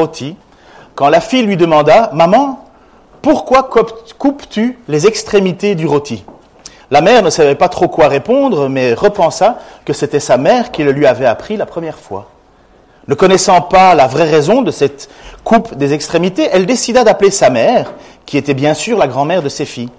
[0.00, 0.36] rôti
[0.94, 2.66] quand la fille lui demanda Maman,
[3.22, 3.70] pourquoi
[4.18, 6.24] coupes-tu les extrémités du rôti?
[6.90, 10.82] La mère ne savait pas trop quoi répondre, mais repensa que c'était sa mère qui
[10.82, 12.28] le lui avait appris la première fois.
[13.08, 15.08] Ne connaissant pas la vraie raison de cette
[15.44, 17.92] coupe des extrémités, elle décida d'appeler sa mère,
[18.26, 19.90] qui était bien sûr la grand-mère de ses filles.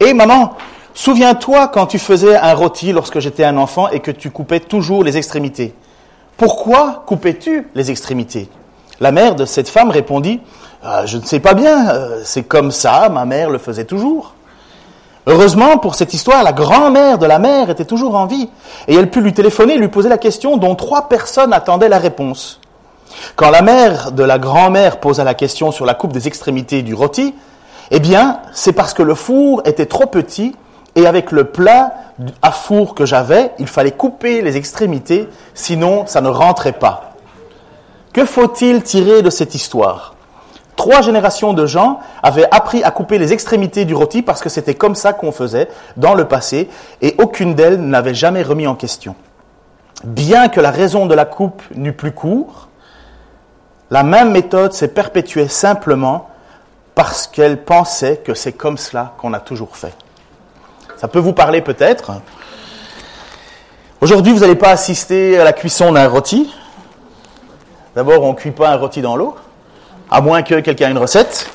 [0.00, 0.54] Et maman,
[0.94, 5.04] souviens-toi quand tu faisais un rôti lorsque j'étais un enfant et que tu coupais toujours
[5.04, 5.74] les extrémités.
[6.36, 8.48] Pourquoi coupais-tu les extrémités?
[9.02, 10.40] La mère de cette femme répondit,
[10.84, 14.34] ah, je ne sais pas bien, euh, c'est comme ça, ma mère le faisait toujours.
[15.26, 18.48] Heureusement, pour cette histoire, la grand-mère de la mère était toujours en vie,
[18.86, 21.98] et elle put lui téléphoner et lui poser la question dont trois personnes attendaient la
[21.98, 22.60] réponse.
[23.34, 26.94] Quand la mère de la grand-mère posa la question sur la coupe des extrémités du
[26.94, 27.34] rôti,
[27.90, 30.54] eh bien, c'est parce que le four était trop petit,
[30.94, 31.92] et avec le plat
[32.40, 37.11] à four que j'avais, il fallait couper les extrémités, sinon ça ne rentrait pas.
[38.12, 40.14] Que faut-il tirer de cette histoire?
[40.76, 44.74] Trois générations de gens avaient appris à couper les extrémités du rôti parce que c'était
[44.74, 46.68] comme ça qu'on faisait dans le passé
[47.00, 49.14] et aucune d'elles n'avait jamais remis en question.
[50.04, 52.68] Bien que la raison de la coupe n'eût plus cours,
[53.90, 56.28] la même méthode s'est perpétuée simplement
[56.94, 59.94] parce qu'elle pensait que c'est comme cela qu'on a toujours fait.
[60.96, 62.12] Ça peut vous parler peut-être.
[64.00, 66.52] Aujourd'hui, vous n'allez pas assister à la cuisson d'un rôti.
[67.94, 69.36] D'abord, on ne cuit pas un rôti dans l'eau
[70.10, 71.50] à moins que quelqu'un ait une recette.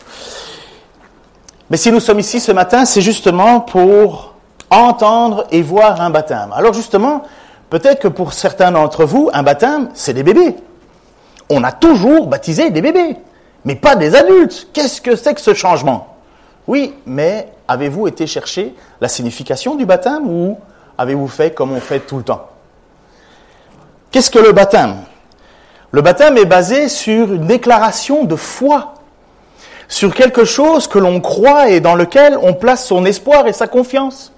[1.70, 4.34] Mais si nous sommes ici ce matin, c'est justement pour
[4.70, 6.52] entendre et voir un baptême.
[6.54, 7.24] Alors justement,
[7.70, 10.56] peut-être que pour certains d'entre vous, un baptême, c'est des bébés.
[11.50, 13.18] On a toujours baptisé des bébés,
[13.64, 14.70] mais pas des adultes.
[14.74, 16.16] Qu'est-ce que c'est que ce changement?
[16.68, 20.58] Oui, mais avez-vous été chercher la signification du baptême ou
[20.98, 22.48] avez-vous fait comme on fait tout le temps?
[24.12, 24.96] Qu'est-ce que le baptême?
[25.92, 28.96] Le baptême est basé sur une déclaration de foi,
[29.88, 33.68] sur quelque chose que l'on croit et dans lequel on place son espoir et sa
[33.68, 34.34] confiance.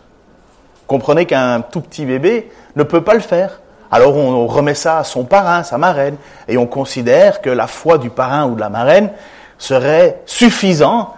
[0.85, 3.61] Comprenez qu'un tout petit bébé ne peut pas le faire.
[3.91, 6.17] Alors on remet ça à son parrain, sa marraine,
[6.47, 9.09] et on considère que la foi du parrain ou de la marraine
[9.57, 11.15] serait suffisant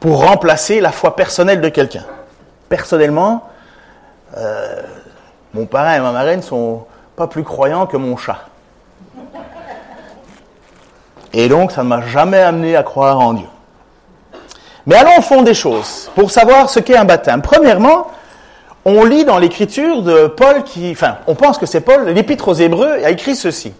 [0.00, 2.04] pour remplacer la foi personnelle de quelqu'un.
[2.68, 3.44] Personnellement,
[4.36, 4.82] euh,
[5.54, 6.84] mon parrain et ma marraine sont
[7.16, 8.44] pas plus croyants que mon chat.
[11.38, 13.46] Et donc, ça ne m'a jamais amené à croire en Dieu.
[14.86, 17.42] Mais allons au fond des choses, pour savoir ce qu'est un baptême.
[17.42, 18.06] Premièrement,
[18.86, 22.54] on lit dans l'écriture de Paul qui, enfin, on pense que c'est Paul, l'épître aux
[22.54, 23.74] Hébreux a écrit ceci.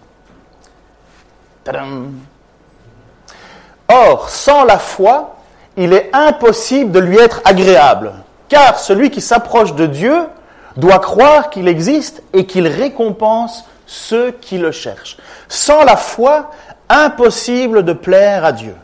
[3.87, 5.37] Or, sans la foi,
[5.77, 8.13] il est impossible de lui être agréable,
[8.49, 10.27] car celui qui s'approche de Dieu
[10.75, 15.17] doit croire qu'il existe et qu'il récompense ceux qui le cherchent.
[15.47, 16.51] Sans la foi,
[16.89, 18.75] impossible de plaire à Dieu.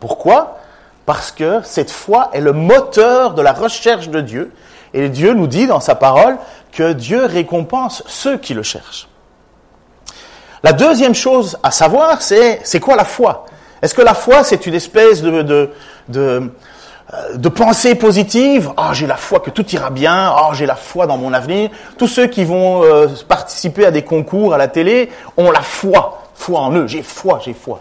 [0.00, 0.58] Pourquoi?
[1.06, 4.52] Parce que cette foi est le moteur de la recherche de Dieu.
[4.92, 6.36] Et Dieu nous dit dans sa parole
[6.72, 9.08] que Dieu récompense ceux qui le cherchent.
[10.62, 13.44] La deuxième chose à savoir, c'est c'est quoi la foi?
[13.82, 15.70] Est-ce que la foi, c'est une espèce de, de,
[16.08, 16.50] de,
[17.12, 18.70] euh, pensée positive?
[18.78, 20.32] Ah, oh, j'ai la foi que tout ira bien.
[20.34, 21.68] Ah, oh, j'ai la foi dans mon avenir.
[21.98, 26.13] Tous ceux qui vont euh, participer à des concours à la télé ont la foi
[26.44, 27.80] foi en eux, j'ai foi, j'ai foi.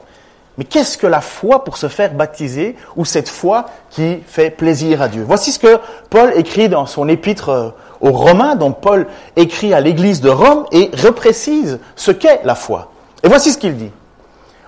[0.58, 5.02] Mais qu'est-ce que la foi pour se faire baptiser ou cette foi qui fait plaisir
[5.02, 5.26] à Dieu?
[5.28, 5.80] Voici ce que
[6.10, 7.70] Paul écrit dans son épître euh,
[8.00, 12.92] aux Romains, dont Paul écrit à l'église de Rome et reprécise ce qu'est la foi.
[13.24, 13.92] Et voici ce qu'il dit.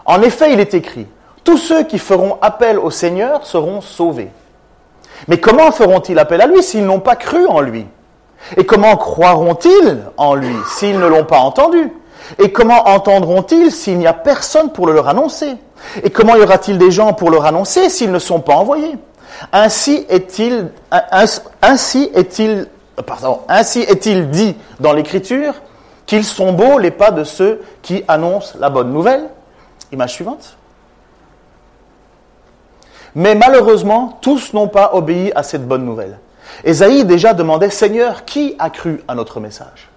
[0.05, 1.07] En effet, il est écrit,
[1.43, 4.31] tous ceux qui feront appel au Seigneur seront sauvés.
[5.27, 7.85] Mais comment feront-ils appel à lui s'ils n'ont pas cru en lui?
[8.57, 11.91] Et comment croiront-ils en lui s'ils ne l'ont pas entendu?
[12.39, 15.55] Et comment entendront-ils s'il n'y a personne pour le leur annoncer?
[16.03, 18.97] Et comment y aura-t-il des gens pour leur annoncer s'ils ne sont pas envoyés?
[19.51, 20.71] Ainsi est-il,
[24.29, 25.53] dit dans l'Écriture
[26.05, 29.29] qu'ils sont beaux les pas de ceux qui annoncent la bonne nouvelle.
[29.91, 30.57] Image suivante.
[33.13, 36.19] Mais malheureusement, tous n'ont pas obéi à cette bonne nouvelle.
[36.63, 39.89] Ésaïe déjà demandait, Seigneur, qui a cru à notre message?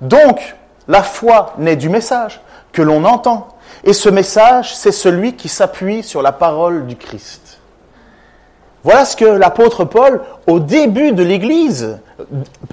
[0.00, 0.56] Donc,
[0.88, 2.40] la foi naît du message
[2.72, 3.48] que l'on entend.
[3.84, 7.60] Et ce message, c'est celui qui s'appuie sur la parole du Christ.
[8.82, 11.98] Voilà ce que l'apôtre Paul, au début de l'Église,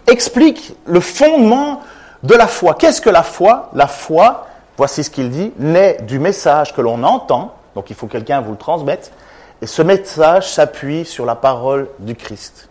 [0.08, 1.82] explique le fondement
[2.24, 2.74] de la foi.
[2.74, 3.70] Qu'est-ce que la foi?
[3.74, 4.48] La foi,
[4.78, 8.42] voici ce qu'il dit, naît du message que l'on entend, donc il faut que quelqu'un
[8.42, 9.14] vous le transmette,
[9.62, 12.68] et ce message s'appuie sur la parole du Christ.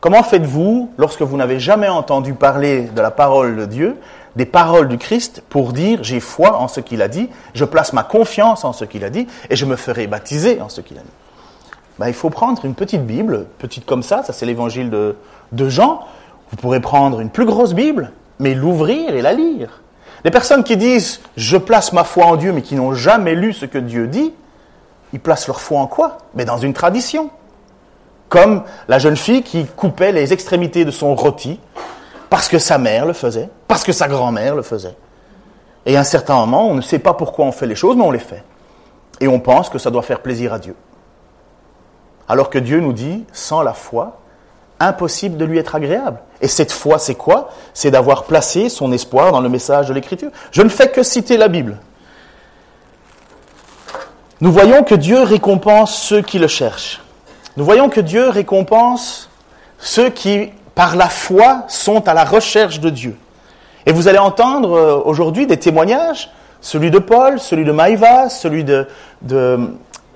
[0.00, 3.96] Comment faites-vous, lorsque vous n'avez jamais entendu parler de la parole de Dieu,
[4.36, 7.92] des paroles du Christ pour dire j'ai foi en ce qu'il a dit, je place
[7.92, 10.98] ma confiance en ce qu'il a dit et je me ferai baptiser en ce qu'il
[10.98, 11.06] a dit.
[11.98, 15.16] Ben, il faut prendre une petite Bible, petite comme ça, ça c'est l'évangile de,
[15.52, 16.00] de Jean.
[16.50, 19.80] Vous pourrez prendre une plus grosse Bible, mais l'ouvrir et la lire.
[20.24, 23.54] Les personnes qui disent je place ma foi en Dieu mais qui n'ont jamais lu
[23.54, 24.32] ce que Dieu dit,
[25.14, 26.18] ils placent leur foi en quoi?
[26.34, 27.30] Mais dans une tradition.
[28.28, 31.58] Comme la jeune fille qui coupait les extrémités de son rôti
[32.28, 34.96] parce que sa mère le faisait, parce que sa grand-mère le faisait.
[35.84, 38.04] Et à un certain moment, on ne sait pas pourquoi on fait les choses, mais
[38.04, 38.42] on les fait.
[39.20, 40.74] Et on pense que ça doit faire plaisir à Dieu.
[42.28, 44.18] Alors que Dieu nous dit, sans la foi,
[44.80, 46.18] impossible de lui être agréable.
[46.40, 47.50] Et cette foi, c'est quoi?
[47.72, 50.30] C'est d'avoir placé son espoir dans le message de l'Écriture.
[50.50, 51.78] Je ne fais que citer la Bible.
[54.40, 57.00] Nous voyons que Dieu récompense ceux qui le cherchent.
[57.56, 59.30] Nous voyons que Dieu récompense
[59.78, 63.16] ceux qui par la foi, sont à la recherche de Dieu.
[63.86, 66.30] Et vous allez entendre euh, aujourd'hui des témoignages,
[66.60, 68.88] celui de Paul, celui de Maïva, celui de,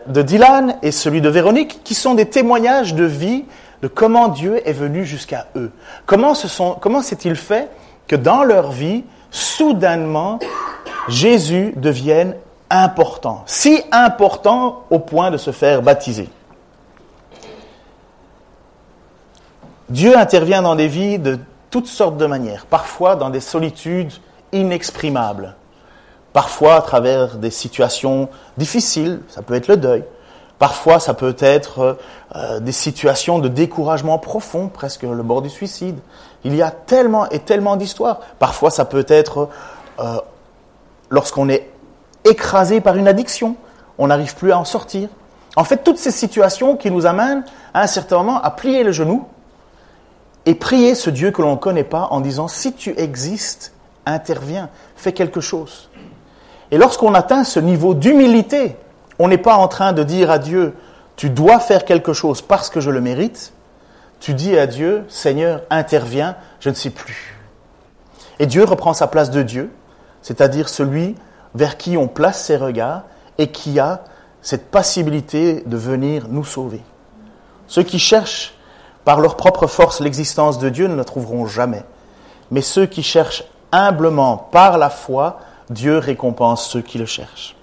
[0.07, 3.45] Dylan et celui de Véronique, qui sont des témoignages de vie,
[3.83, 5.71] de comment Dieu est venu jusqu'à eux.
[6.05, 6.33] Comment,
[6.81, 7.71] comment s'est-il fait
[8.09, 10.41] que dans leur vie, soudainement,
[11.09, 12.35] Jésus devienne
[12.71, 16.29] important, si important au point de se faire baptiser.
[19.89, 21.39] Dieu intervient dans des vies de
[21.71, 24.13] toutes sortes de manières, parfois dans des solitudes
[24.53, 25.55] inexprimables,
[26.33, 30.05] parfois à travers des situations difficiles, ça peut être le deuil,
[30.59, 31.99] parfois ça peut être
[32.35, 35.99] euh, des situations de découragement profond, presque le bord du suicide.
[36.45, 38.21] Il y a tellement et tellement d'histoires.
[38.39, 39.49] Parfois ça peut être
[40.01, 40.19] euh,
[41.09, 41.71] lorsqu'on est
[42.25, 43.57] écrasé par une addiction,
[43.99, 45.09] on n'arrive plus à en sortir.
[45.57, 47.45] En fait, toutes ces situations qui nous amènent
[47.75, 49.27] à un certain moment à plier le genou
[50.47, 53.73] et prier ce Dieu que l'on ne connaît pas en disant, si tu existes,
[54.07, 55.91] interviens, fais quelque chose.
[56.71, 58.77] Et lorsqu'on atteint ce niveau d'humilité,
[59.19, 60.75] on n'est pas en train de dire à Dieu,
[61.17, 63.53] tu dois faire quelque chose parce que je le mérite.
[64.21, 67.37] Tu dis à Dieu, Seigneur, interviens, je ne sais plus.
[68.39, 69.71] Et Dieu reprend sa place de Dieu,
[70.23, 71.17] c'est-à-dire celui
[71.55, 73.05] vers qui on place ses regards
[73.37, 74.05] et qui a
[74.43, 76.81] cette possibilité de venir nous sauver.
[77.67, 78.55] Ceux qui cherchent
[79.11, 81.83] par leur propre force l'existence de Dieu ne la trouveront jamais.
[82.53, 83.43] Mais ceux qui cherchent
[83.73, 87.57] humblement par la foi, Dieu récompense ceux qui le cherchent.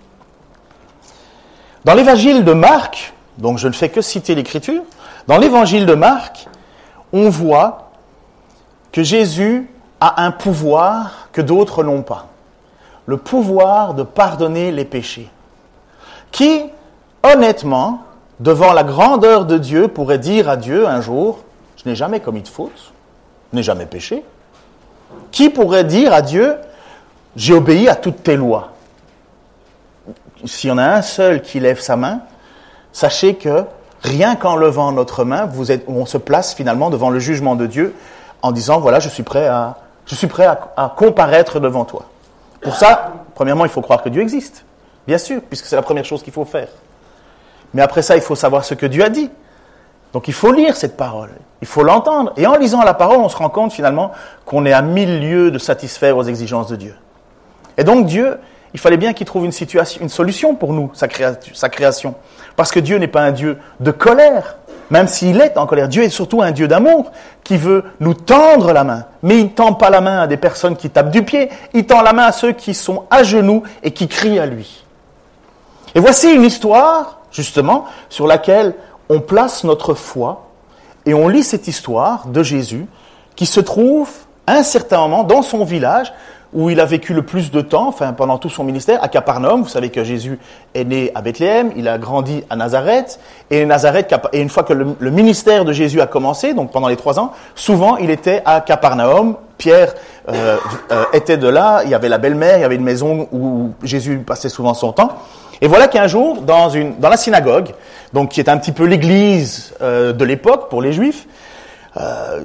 [1.86, 4.84] Dans l'évangile de Marc, donc je ne fais que citer l'écriture,
[5.28, 6.50] dans l'évangile de Marc,
[7.14, 7.92] on voit
[8.92, 9.72] que Jésus
[10.02, 12.28] a un pouvoir que d'autres n'ont pas.
[13.06, 15.30] Le pouvoir de pardonner les péchés.
[16.30, 16.66] Qui,
[17.24, 18.02] honnêtement,
[18.40, 21.40] devant la grandeur de Dieu, pourrait dire à Dieu un jour,
[21.76, 22.94] je n'ai jamais commis de faute,
[23.52, 24.24] je n'ai jamais péché.
[25.32, 26.56] Qui pourrait dire à Dieu,
[27.36, 28.74] j'ai obéi à toutes tes lois
[30.46, 32.22] S'il y en a un seul qui lève sa main,
[32.92, 33.64] sachez que
[34.02, 35.50] rien qu'en levant notre main,
[35.88, 37.96] on se place finalement devant le jugement de Dieu
[38.42, 42.06] en disant, voilà, je suis prêt à, je suis prêt à comparaître devant toi.
[42.62, 44.66] Pour ça, premièrement, il faut croire que Dieu existe.
[45.08, 46.68] Bien sûr, puisque c'est la première chose qu'il faut faire.
[47.74, 49.30] Mais après ça, il faut savoir ce que Dieu a dit.
[50.14, 51.32] Donc il faut lire cette parole,
[51.62, 52.34] il faut l'entendre.
[52.38, 54.12] Et en lisant la parole, on se rend compte finalement
[54.46, 56.96] qu'on est à mille lieues de satisfaire aux exigences de Dieu.
[57.78, 58.40] Et donc Dieu,
[58.74, 62.16] il fallait bien qu'il trouve une, situation, une solution pour nous, sa, création.
[62.56, 64.58] Parce que Dieu n'est pas un Dieu de colère,
[64.90, 65.88] même s'il est en colère.
[65.88, 67.12] Dieu est surtout un Dieu d'amour
[67.44, 69.06] qui veut nous tendre la main.
[69.24, 71.86] Mais il ne tend pas la main à des personnes qui tapent du pied, il
[71.86, 74.84] tend la main à ceux qui sont à genoux et qui crient à lui.
[75.96, 78.74] Et voici une histoire justement, sur laquelle
[79.10, 80.48] on place notre foi
[81.06, 82.86] et on lit cette histoire de Jésus
[83.36, 84.10] qui se trouve
[84.46, 86.14] à un certain moment dans son village
[86.54, 89.64] où il a vécu le plus de temps, enfin pendant tout son ministère, à Capernaum.
[89.64, 90.40] Vous savez que Jésus
[90.74, 94.74] est né à Bethléem, il a grandi à Nazareth, et Nazareth, et une fois que
[94.74, 98.62] le, ministère de Jésus a commencé, donc pendant les trois ans, souvent il était à
[98.62, 99.36] Capernaum.
[99.58, 99.96] Pierre
[100.30, 100.58] euh,
[100.92, 103.72] euh, était de là, il y avait la belle-mère, il y avait une maison où
[103.82, 105.10] Jésus passait souvent son temps.
[105.62, 107.74] Et voilà qu'un jour, dans, une, dans la synagogue,
[108.14, 111.28] donc qui est un petit peu l'église euh, de l'époque pour les juifs,
[111.98, 112.44] euh,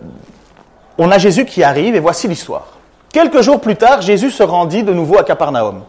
[0.99, 2.66] on a Jésus qui arrive et voici l'histoire.
[3.12, 5.83] Quelques jours plus tard, Jésus se rendit de nouveau à Capernaum.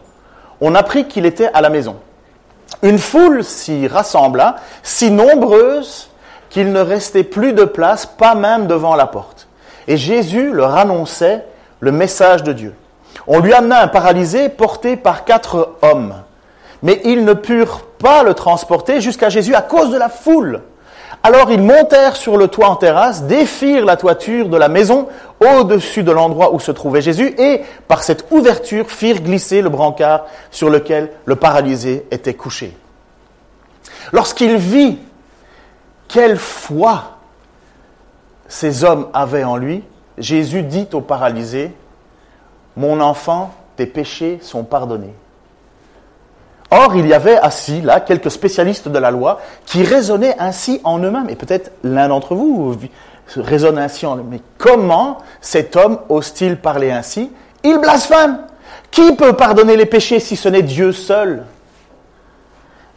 [0.60, 1.96] On apprit qu'il était à la maison.
[2.82, 6.10] Une foule s'y rassembla, si nombreuse
[6.50, 9.48] qu'il ne restait plus de place, pas même devant la porte.
[9.88, 11.44] Et Jésus leur annonçait
[11.80, 12.74] le message de Dieu.
[13.26, 16.14] On lui amena un paralysé porté par quatre hommes
[16.84, 20.60] mais ils ne purent pas le transporter jusqu'à Jésus à cause de la foule.
[21.26, 25.08] Alors ils montèrent sur le toit en terrasse, défirent la toiture de la maison
[25.40, 30.26] au-dessus de l'endroit où se trouvait Jésus et, par cette ouverture, firent glisser le brancard
[30.50, 32.76] sur lequel le paralysé était couché.
[34.12, 34.98] Lorsqu'il vit
[36.08, 37.16] quelle foi
[38.46, 39.82] ces hommes avaient en lui,
[40.18, 41.72] Jésus dit au paralysé,
[42.76, 45.14] Mon enfant, tes péchés sont pardonnés.
[46.76, 50.98] Or, il y avait assis là quelques spécialistes de la loi qui raisonnaient ainsi en
[50.98, 51.30] eux-mêmes.
[51.30, 52.74] Et peut-être l'un d'entre vous
[53.36, 57.30] raisonne ainsi en eux Mais comment cet homme ose-t-il parler ainsi?
[57.62, 58.40] Il blasphème.
[58.90, 61.44] Qui peut pardonner les péchés si ce n'est Dieu seul?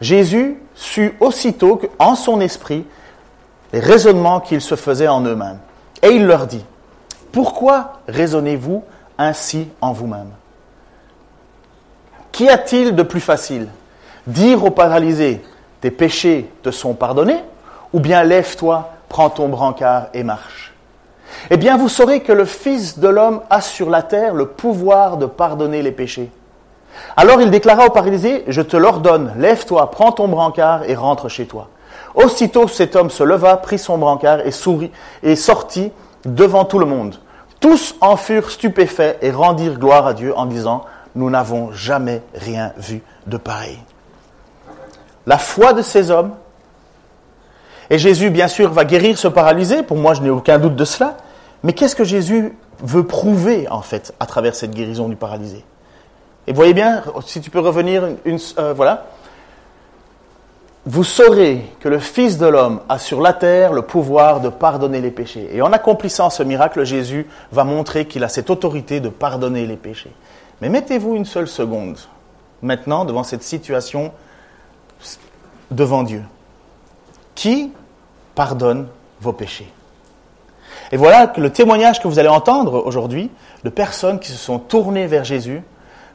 [0.00, 2.84] Jésus sut aussitôt qu'en son esprit
[3.72, 5.58] les raisonnements qu'ils se faisaient en eux-mêmes.
[6.02, 6.64] Et il leur dit,
[7.30, 8.82] pourquoi raisonnez-vous
[9.18, 10.32] ainsi en vous-même?
[12.38, 13.66] Qu'y a-t-il de plus facile?
[14.28, 15.42] Dire au paralysé,
[15.80, 17.42] tes péchés te sont pardonnés,
[17.92, 20.72] ou bien lève-toi, prends ton brancard et marche?
[21.50, 25.16] Eh bien, vous saurez que le Fils de l'homme a sur la terre le pouvoir
[25.16, 26.30] de pardonner les péchés.
[27.16, 31.46] Alors il déclara au paralysé, je te l'ordonne, lève-toi, prends ton brancard et rentre chez
[31.46, 31.70] toi.
[32.14, 34.92] Aussitôt cet homme se leva, prit son brancard et sourit
[35.24, 35.90] et sortit
[36.24, 37.16] devant tout le monde.
[37.58, 40.84] Tous en furent stupéfaits et rendirent gloire à Dieu en disant,
[41.18, 43.78] nous n'avons jamais rien vu de pareil.
[45.26, 46.30] La foi de ces hommes,
[47.90, 50.84] et Jésus bien sûr va guérir ce paralysé, pour moi je n'ai aucun doute de
[50.84, 51.16] cela,
[51.64, 55.64] mais qu'est-ce que Jésus veut prouver en fait à travers cette guérison du paralysé?
[56.46, 59.06] Et voyez bien, si tu peux revenir, euh, voilà,
[60.86, 65.00] vous saurez que le Fils de l'homme a sur la terre le pouvoir de pardonner
[65.00, 65.50] les péchés.
[65.52, 69.76] Et en accomplissant ce miracle, Jésus va montrer qu'il a cette autorité de pardonner les
[69.76, 70.12] péchés.
[70.60, 71.98] Mais mettez-vous une seule seconde
[72.62, 74.12] maintenant devant cette situation
[75.70, 76.22] devant Dieu.
[77.34, 77.72] Qui
[78.34, 78.88] pardonne
[79.20, 79.72] vos péchés?
[80.90, 83.30] Et voilà le témoignage que vous allez entendre aujourd'hui
[83.62, 85.62] de personnes qui se sont tournées vers Jésus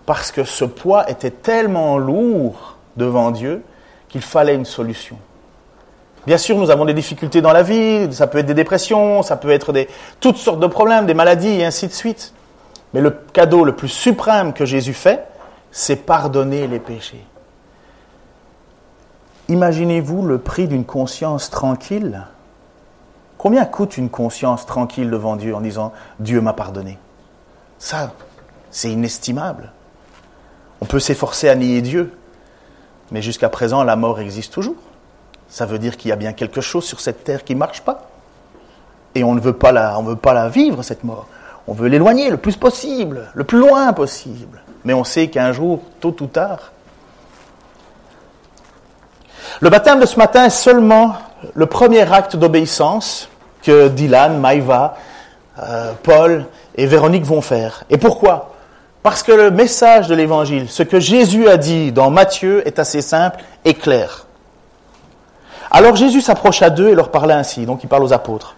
[0.05, 3.63] parce que ce poids était tellement lourd devant Dieu
[4.09, 5.17] qu'il fallait une solution.
[6.25, 9.35] Bien sûr, nous avons des difficultés dans la vie, ça peut être des dépressions, ça
[9.35, 9.73] peut être
[10.19, 12.33] toutes sortes de problèmes, des maladies et ainsi de suite.
[12.93, 15.27] Mais le cadeau le plus suprême que Jésus fait,
[15.71, 17.25] c'est pardonner les péchés.
[19.49, 22.25] Imaginez-vous le prix d'une conscience tranquille.
[23.37, 26.97] Combien coûte une conscience tranquille devant Dieu en disant Dieu m'a pardonné
[27.77, 28.13] Ça,
[28.71, 29.71] c'est inestimable.
[30.79, 32.17] On peut s'efforcer à nier Dieu,
[33.11, 34.75] mais jusqu'à présent, la mort existe toujours.
[35.49, 37.81] Ça veut dire qu'il y a bien quelque chose sur cette terre qui ne marche
[37.81, 38.09] pas.
[39.15, 41.27] Et on ne veut pas la, on veut pas la vivre, cette mort.
[41.67, 44.61] On veut l'éloigner le plus possible, le plus loin possible.
[44.83, 46.71] Mais on sait qu'un jour, tôt ou tard,
[49.61, 51.15] le baptême de ce matin est seulement
[51.53, 53.29] le premier acte d'obéissance
[53.61, 54.95] que Dylan, Maïva,
[55.61, 57.83] euh, Paul et Véronique vont faire.
[57.89, 58.53] Et pourquoi?
[59.03, 63.01] Parce que le message de l'Évangile, ce que Jésus a dit dans Matthieu est assez
[63.01, 64.25] simple et clair.
[65.69, 68.55] Alors Jésus s'approcha d'eux et leur parla ainsi, donc il parle aux apôtres.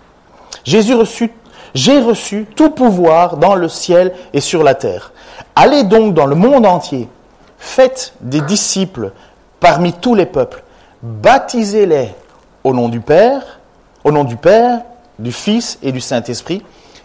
[0.63, 1.31] Jésus reçut,
[1.75, 5.11] j'ai reçu tout pouvoir dans le ciel et sur la terre.
[5.55, 7.07] Allez donc dans le monde entier,
[7.59, 9.11] faites des disciples
[9.59, 10.63] parmi tous les peuples,
[11.03, 12.09] baptisez-les
[12.63, 13.59] au nom du Père,
[14.05, 14.81] au nom du Père,
[15.19, 16.63] du Fils et du Saint-Esprit,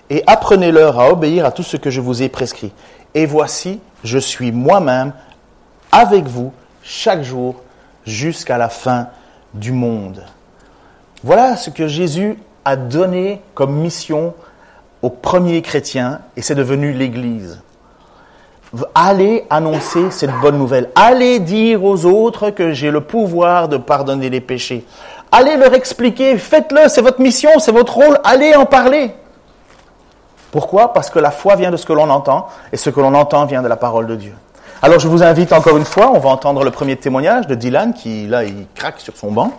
[0.08, 2.72] et apprenez-leur à obéir à tout ce que je vous ai prescrit.
[3.14, 5.12] Et voici, je suis moi-même
[5.90, 7.56] avec vous chaque jour
[8.06, 9.08] jusqu'à la fin
[9.52, 10.24] du monde.
[11.24, 14.34] Voilà ce que Jésus a donné comme mission
[15.02, 17.60] aux premiers chrétiens et c'est devenu l'Église.
[18.94, 20.90] Allez annoncer cette bonne nouvelle.
[20.94, 24.86] Allez dire aux autres que j'ai le pouvoir de pardonner les péchés.
[25.32, 29.14] Allez leur expliquer, faites-le, c'est votre mission, c'est votre rôle, allez en parler.
[30.52, 30.92] Pourquoi?
[30.92, 33.44] Parce que la foi vient de ce que l'on entend, et ce que l'on entend
[33.44, 34.34] vient de la parole de Dieu.
[34.82, 37.92] Alors je vous invite encore une fois, on va entendre le premier témoignage de Dylan,
[37.92, 39.52] qui là, il craque sur son banc.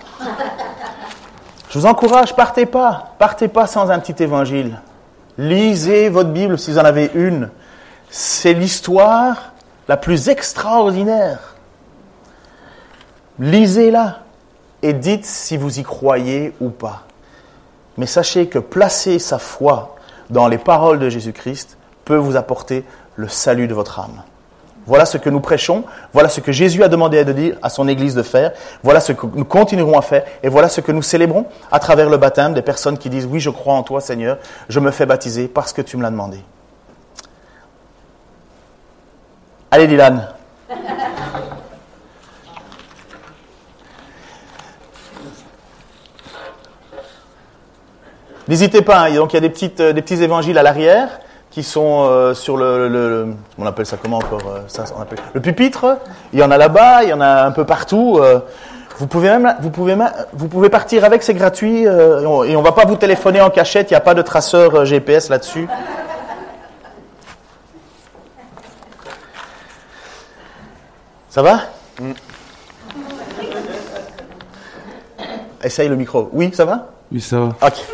[1.69, 4.79] Je vous encourage, partez pas, partez pas sans un petit évangile.
[5.41, 7.49] Lisez votre Bible si vous en avez une.
[8.11, 9.53] C'est l'histoire
[9.87, 11.55] la plus extraordinaire.
[13.39, 14.19] Lisez-la
[14.83, 17.07] et dites si vous y croyez ou pas.
[17.97, 19.95] Mais sachez que placer sa foi
[20.29, 24.21] dans les paroles de Jésus-Christ peut vous apporter le salut de votre âme.
[24.87, 27.87] Voilà ce que nous prêchons, voilà ce que Jésus a demandé de dire à son
[27.87, 28.51] Église de faire,
[28.83, 32.09] voilà ce que nous continuerons à faire, et voilà ce que nous célébrons à travers
[32.09, 34.37] le baptême des personnes qui disent, oui, je crois en toi Seigneur,
[34.69, 36.39] je me fais baptiser parce que tu me l'as demandé.
[39.69, 40.27] Allez Dylan.
[48.47, 51.21] N'hésitez pas, hein, donc il y a des, petites, des petits évangiles à l'arrière
[51.51, 53.27] qui sont sur le,
[53.57, 55.97] on appelle ça comment encore ça, on appelle, le pupitre.
[56.33, 58.19] Il y en a là-bas, il y en a un peu partout.
[58.97, 59.95] Vous pouvez même, vous pouvez
[60.33, 63.91] vous pouvez partir avec, c'est gratuit et on va pas vous téléphoner en cachette.
[63.91, 65.67] Il n'y a pas de traceur GPS là-dessus.
[71.31, 71.61] Ça va?
[72.01, 72.11] Mm.
[75.63, 76.29] Essaye le micro.
[76.33, 76.89] Oui, ça va?
[77.09, 77.55] Oui, ça va.
[77.61, 77.85] Ok.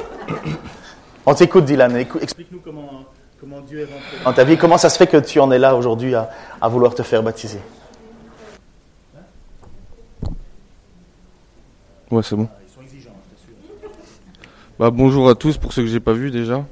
[1.24, 1.96] On t'écoute, Dylan.
[1.96, 3.04] Explique-nous comment,
[3.48, 4.58] Dieu est rentré dans ta vie.
[4.58, 6.30] Comment ça se fait que tu en es là aujourd'hui à,
[6.68, 7.60] vouloir te faire baptiser
[12.12, 12.50] Ouais, c'est bon.
[12.66, 13.12] Ils sont exigeants,
[14.78, 16.66] Bah, bonjour à tous pour ceux que j'ai pas vus déjà.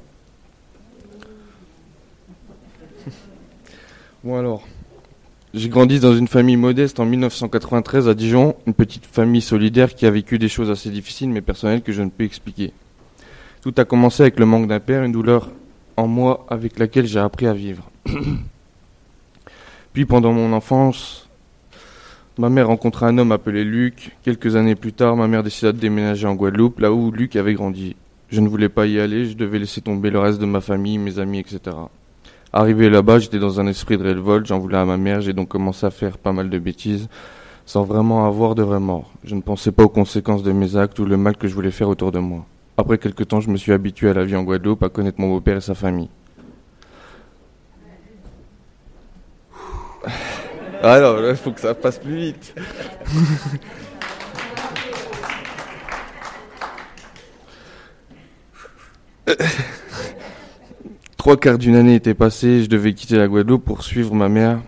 [4.24, 4.62] Bon alors,
[5.54, 10.04] j'ai grandi dans une famille modeste en 1993 à Dijon, une petite famille solidaire qui
[10.04, 12.72] a vécu des choses assez difficiles mais personnelles que je ne peux expliquer.
[13.62, 15.50] Tout a commencé avec le manque d'un père, une douleur
[15.96, 17.90] en moi avec laquelle j'ai appris à vivre.
[19.92, 21.28] Puis pendant mon enfance,
[22.38, 24.14] ma mère rencontra un homme appelé Luc.
[24.22, 27.54] Quelques années plus tard, ma mère décida de déménager en Guadeloupe, là où Luc avait
[27.54, 27.96] grandi.
[28.28, 30.98] Je ne voulais pas y aller, je devais laisser tomber le reste de ma famille,
[30.98, 31.76] mes amis, etc.
[32.52, 35.48] Arrivé là-bas, j'étais dans un esprit de révolte, j'en voulais à ma mère, j'ai donc
[35.48, 37.08] commencé à faire pas mal de bêtises,
[37.64, 39.12] sans vraiment avoir de remords.
[39.24, 41.70] Je ne pensais pas aux conséquences de mes actes ou le mal que je voulais
[41.70, 42.44] faire autour de moi.
[42.78, 45.28] Après quelque temps, je me suis habitué à la vie en Guadeloupe, à connaître mon
[45.28, 46.10] beau-père et sa famille.
[50.82, 52.54] Alors là, il faut que ça passe plus vite.
[61.16, 64.60] Trois quarts d'une année étaient passés, je devais quitter la Guadeloupe pour suivre ma mère,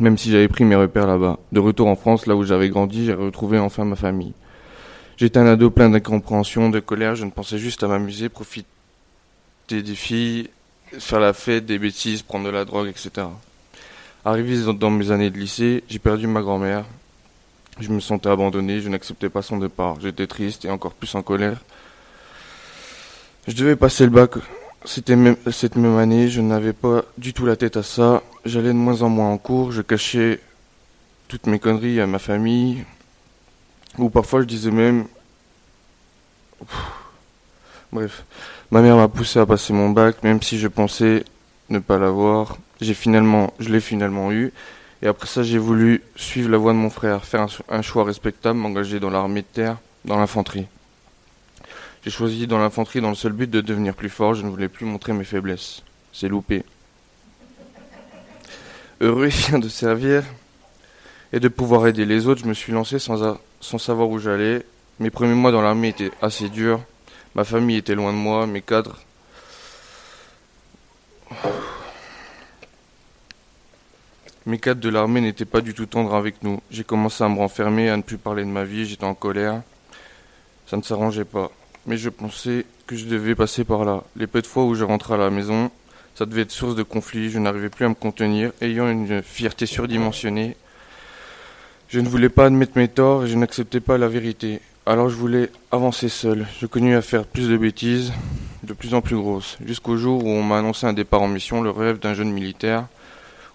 [0.00, 1.38] même si j'avais pris mes repères là-bas.
[1.52, 4.32] De retour en France, là où j'avais grandi, j'ai retrouvé enfin ma famille.
[5.16, 8.66] J'étais un ado plein d'incompréhension, de colère, je ne pensais juste à m'amuser, profiter
[9.70, 10.50] des filles,
[10.98, 13.26] faire la fête, des bêtises, prendre de la drogue, etc.
[14.24, 16.84] Arrivé dans mes années de lycée, j'ai perdu ma grand-mère.
[17.78, 20.00] Je me sentais abandonné, je n'acceptais pas son départ.
[20.00, 21.60] J'étais triste et encore plus en colère.
[23.46, 24.32] Je devais passer le bac
[24.86, 25.16] c'était
[25.50, 28.22] cette même année, je n'avais pas du tout la tête à ça.
[28.44, 30.40] J'allais de moins en moins en cours, je cachais
[31.26, 32.84] toutes mes conneries à ma famille.
[33.98, 35.06] Ou parfois je disais même...
[37.92, 38.24] Bref,
[38.70, 41.24] ma mère m'a poussé à passer mon bac, même si je pensais
[41.68, 42.58] ne pas l'avoir.
[42.80, 44.52] J'ai finalement, je l'ai finalement eu.
[45.02, 48.58] Et après ça, j'ai voulu suivre la voie de mon frère, faire un choix respectable,
[48.58, 50.66] m'engager dans l'armée de terre, dans l'infanterie.
[52.04, 54.68] J'ai choisi dans l'infanterie dans le seul but de devenir plus fort, je ne voulais
[54.68, 55.82] plus montrer mes faiblesses.
[56.12, 56.64] C'est loupé.
[59.00, 60.24] Heureux vient de servir
[61.32, 64.64] et de pouvoir aider les autres, je me suis lancé sans, savoir où j'allais.
[64.98, 66.80] Mes premiers mois dans l'armée étaient assez durs.
[67.34, 68.98] Ma famille était loin de moi, mes cadres.
[74.46, 76.60] Mes cadres de l'armée n'étaient pas du tout tendres avec nous.
[76.70, 79.62] J'ai commencé à me renfermer, à ne plus parler de ma vie, j'étais en colère.
[80.66, 81.50] Ça ne s'arrangeait pas
[81.86, 84.02] mais je pensais que je devais passer par là.
[84.16, 85.70] Les peu de fois où je rentrais à la maison,
[86.14, 89.66] ça devait être source de conflit, je n'arrivais plus à me contenir, ayant une fierté
[89.66, 90.56] surdimensionnée.
[91.88, 94.60] Je ne voulais pas admettre mes torts et je n'acceptais pas la vérité.
[94.86, 96.44] Alors je voulais avancer seul.
[96.60, 98.12] Je connus à faire plus de bêtises,
[98.64, 101.62] de plus en plus grosses, jusqu'au jour où on m'a annoncé un départ en mission,
[101.62, 102.86] le rêve d'un jeune militaire,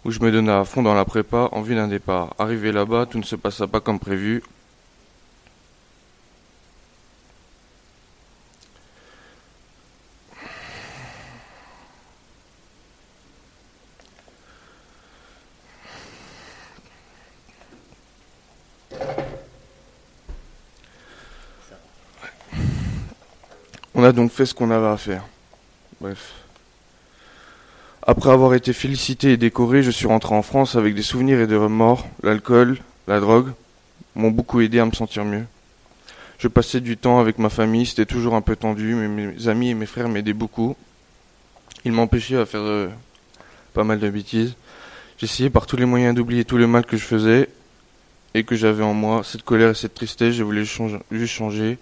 [0.06, 2.34] où je me donnais à fond dans la prépa en vue d'un départ.
[2.40, 4.42] Arrivé là-bas, tout ne se passa pas comme prévu.
[24.02, 25.24] On a donc fait ce qu'on avait à faire.
[26.00, 26.34] Bref.
[28.02, 31.46] Après avoir été félicité et décoré, je suis rentré en France avec des souvenirs et
[31.46, 32.08] des remords.
[32.24, 33.52] L'alcool, la drogue
[34.16, 35.46] m'ont beaucoup aidé à me sentir mieux.
[36.40, 39.70] Je passais du temps avec ma famille, c'était toujours un peu tendu, mais mes amis
[39.70, 40.76] et mes frères m'aidaient beaucoup.
[41.86, 42.88] Ils m'empêchaient à faire euh,
[43.76, 44.56] pas mal de bêtises.
[45.20, 47.50] J'essayais par tous les moyens d'oublier tout le mal que je faisais
[48.34, 51.78] et que j'avais en moi, cette colère et cette tristesse, je voulais juste changer,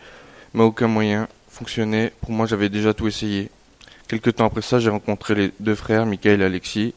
[0.54, 1.30] mais aucun moyen
[2.22, 3.50] Pour moi, j'avais déjà tout essayé.
[4.08, 6.94] Quelque temps après ça, j'ai rencontré les deux frères, Michael et Alexis.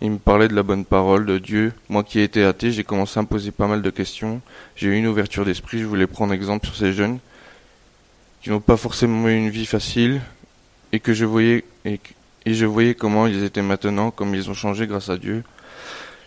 [0.00, 1.72] Ils me parlaient de la bonne parole, de Dieu.
[1.90, 4.40] Moi qui étais athée, j'ai commencé à me poser pas mal de questions.
[4.74, 7.18] J'ai eu une ouverture d'esprit, je voulais prendre exemple sur ces jeunes
[8.42, 10.22] qui n'ont pas forcément eu une vie facile
[10.92, 12.00] et que je voyais et,
[12.46, 15.44] et je voyais comment ils étaient maintenant, comme ils ont changé grâce à Dieu.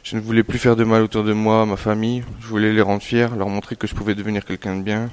[0.03, 2.23] Je ne voulais plus faire de mal autour de moi, à ma famille.
[2.39, 5.09] Je voulais les rendre fiers, leur montrer que je pouvais devenir quelqu'un de bien.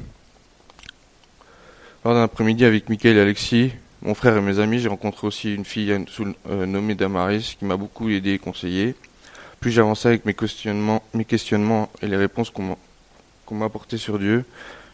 [2.03, 5.55] Lors d'un après-midi avec Michael et Alexis, mon frère et mes amis, j'ai rencontré aussi
[5.55, 8.95] une fille euh, nommée Damaris qui m'a beaucoup aidé et conseillé.
[9.61, 11.27] Plus j'avançais avec mes questionnements, mes
[12.01, 14.47] et les réponses qu'on m'a apportées sur Dieu,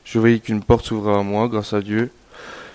[0.05, 2.11] je voyais qu'une porte s'ouvrait à moi grâce à Dieu.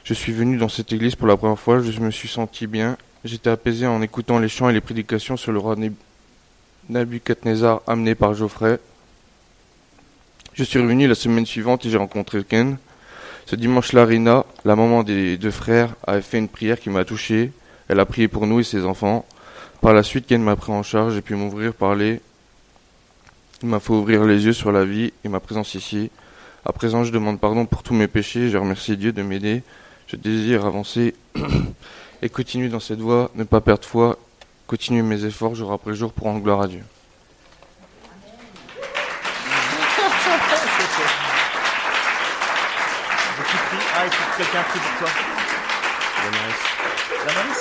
[0.06, 2.96] Je suis venu dans cette église pour la première fois, je me suis senti bien.
[3.26, 5.76] J'étais apaisé en écoutant les chants et les prédications sur le roi
[6.88, 8.80] Nabucodonosor amené par Geoffrey.
[10.54, 12.78] Je suis revenu la semaine suivante et j'ai rencontré Ken.
[13.52, 17.52] Ce dimanche-là, Rina, la maman des deux frères, avait fait une prière qui m'a touché.
[17.90, 19.26] Elle a prié pour nous et ses enfants.
[19.82, 22.22] Par la suite, Ken m'a pris en charge et puis m'ouvrir, parler.
[23.62, 26.12] Il m'a fait ouvrir les yeux sur la vie et ma présence ici.
[26.64, 28.50] À présent, je demande pardon pour tous mes péchés.
[28.50, 29.64] Je remercie Dieu de m'aider.
[30.08, 31.14] Je désire avancer
[32.22, 34.18] et continuer dans cette voie, ne pas perdre foi,
[34.66, 36.84] continuer mes efforts jour après jour pour rendre gloire à Dieu.
[44.10, 45.10] Faut que quelqu'un prie pour toi.
[46.24, 46.56] Damaris.
[47.28, 47.60] Damaris?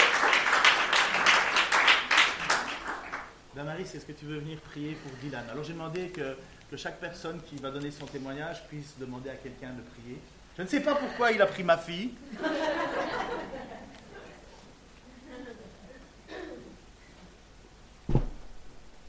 [3.55, 5.45] Damaris, est-ce que tu veux venir prier pour Dylan?
[5.51, 6.39] Alors j'ai demandé que,
[6.71, 10.19] que, chaque personne qui va donner son témoignage puisse demander à quelqu'un de prier.
[10.57, 12.15] Je ne sais pas pourquoi il a pris ma fille.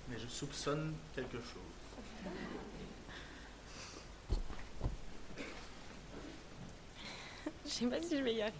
[0.09, 1.71] Mais je soupçonne quelque chose.
[7.71, 8.55] Je sais pas si je vais y arriver.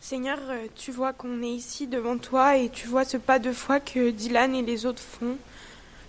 [0.00, 3.52] Seigneur, euh, tu vois qu'on est ici devant toi et tu vois ce pas de
[3.52, 5.36] foi que Dylan et les autres font.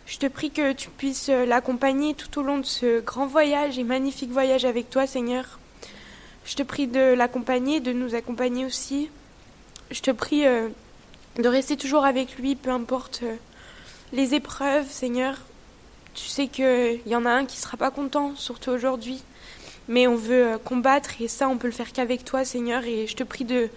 [0.05, 3.79] Je te prie que tu puisses euh, l'accompagner tout au long de ce grand voyage
[3.79, 5.59] et magnifique voyage avec toi, Seigneur.
[6.45, 9.09] Je te prie de l'accompagner, de nous accompagner aussi.
[9.89, 10.69] Je te prie euh,
[11.37, 13.23] de rester toujours avec lui, peu importe
[14.13, 15.37] les épreuves, Seigneur.
[16.13, 19.23] Tu sais qu'il y en a un qui sera pas content, surtout aujourd'hui.
[19.87, 22.85] Mais on veut euh, combattre et ça, on peut le faire qu'avec toi, Seigneur.
[22.85, 23.69] Et je te prie de,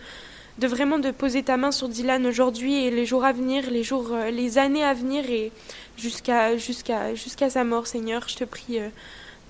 [0.58, 3.82] de vraiment de poser ta main sur Dylan aujourd'hui et les jours à venir, les
[3.82, 5.50] jours, euh, les années à venir et
[5.96, 8.28] jusqu'à jusqu'à jusqu'à sa mort, Seigneur.
[8.28, 8.88] Je te prie euh,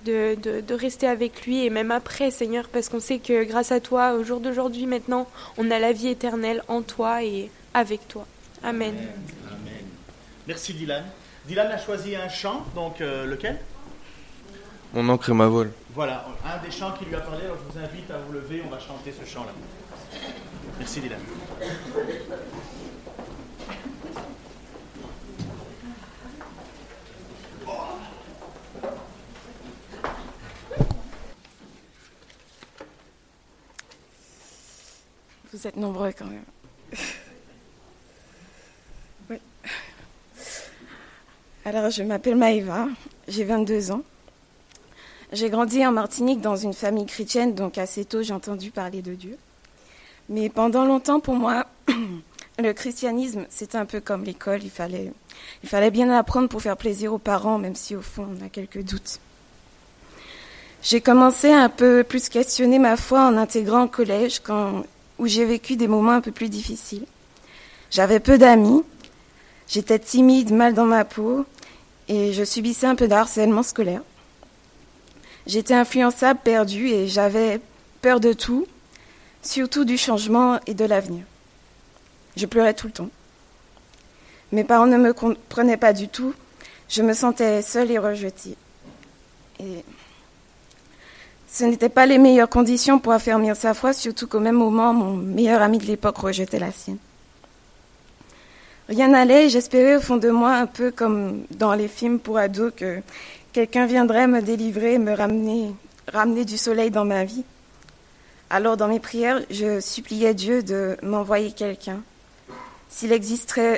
[0.05, 3.73] de, de, de, rester avec lui et même après, Seigneur, parce qu'on sait que grâce
[3.73, 8.07] à toi, au jour d'aujourd'hui, maintenant, on a la vie éternelle en toi et avec
[8.09, 8.27] toi.
[8.63, 8.95] Amen.
[8.95, 9.85] Amen.
[10.47, 11.05] Merci Dylan.
[11.47, 13.61] Dylan a choisi un chant, donc euh, lequel?
[14.95, 15.73] Mon encre et ma vol.
[15.95, 18.63] Voilà, un des chants qui lui a parlé, alors je vous invite à vous lever,
[18.67, 19.53] on va chanter ce chant-là.
[20.79, 21.21] Merci Dylan.
[35.53, 36.43] Vous êtes nombreux quand même.
[41.67, 42.89] Alors, je m'appelle Maëva,
[43.27, 44.03] j'ai 22 ans.
[45.33, 49.15] J'ai grandi en Martinique dans une famille chrétienne, donc assez tôt j'ai entendu parler de
[49.15, 49.39] Dieu.
[50.29, 51.67] Mais pendant longtemps, pour moi,
[52.59, 54.63] le christianisme, c'était un peu comme l'école.
[54.63, 55.11] Il fallait,
[55.63, 58.51] il fallait bien apprendre pour faire plaisir aux parents, même si au fond, on a
[58.51, 59.19] quelques doutes.
[60.83, 64.43] J'ai commencé à un peu plus questionner ma foi en intégrant le collège,
[65.19, 67.07] où j'ai vécu des moments un peu plus difficiles.
[67.91, 68.83] J'avais peu d'amis,
[69.67, 71.47] j'étais timide, mal dans ma peau,
[72.09, 74.03] et je subissais un peu de harcèlement scolaire.
[75.47, 77.61] J'étais influençable, perdue et j'avais
[78.01, 78.67] peur de tout,
[79.43, 81.25] surtout du changement et de l'avenir.
[82.37, 83.11] Je pleurais tout le temps.
[84.53, 86.35] Mes parents ne me comprenaient pas du tout.
[86.89, 88.57] Je me sentais seule et rejetée.
[89.61, 89.85] Et
[91.49, 95.13] ce n'étaient pas les meilleures conditions pour affermir sa foi, surtout qu'au même moment, mon
[95.13, 96.99] meilleur ami de l'époque rejetait la sienne.
[98.89, 102.73] Rien n'allait, j'espérais au fond de moi, un peu comme dans les films pour ados,
[102.77, 103.01] que
[103.53, 105.75] quelqu'un viendrait me délivrer, me ramener,
[106.13, 107.45] ramener du soleil dans ma vie.
[108.51, 112.03] Alors dans mes prières, je suppliais Dieu de m'envoyer quelqu'un.
[112.91, 113.11] S'il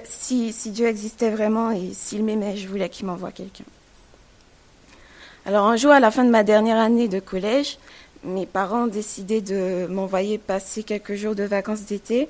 [0.05, 3.65] si, Dieu existait vraiment et s'il m'aimait, je voulais qu'il m'envoie quelqu'un.
[5.47, 7.79] Alors un jour, à la fin de ma dernière année de collège,
[8.25, 12.29] mes parents ont de m'envoyer passer quelques jours de vacances d'été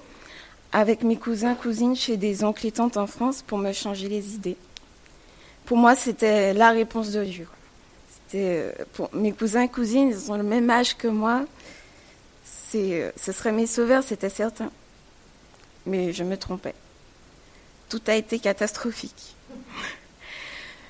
[0.72, 4.34] avec mes cousins, cousines chez des oncles et tantes en France pour me changer les
[4.34, 4.56] idées.
[5.64, 7.48] Pour moi, c'était la réponse de Dieu.
[8.34, 11.44] Euh, pour mes cousins cousines, ils ont le même âge que moi.
[12.74, 14.70] Euh, ce serait mes sauveurs, c'était certain.
[15.86, 16.74] Mais je me trompais.
[17.88, 19.36] Tout a été catastrophique.